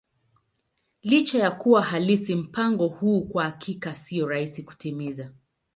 Licha 1.03 1.39
ya 1.39 1.51
kuwa 1.51 1.81
halisi, 1.81 2.35
mpango 2.35 2.87
huu 2.87 3.21
kwa 3.23 3.43
hakika 3.43 3.93
sio 3.93 4.27
rahisi 4.27 4.63
kutimiza. 4.63 5.31